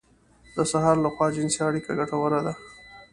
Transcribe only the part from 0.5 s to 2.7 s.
د سهار لخوا جنسي اړيکه ګټوره ده.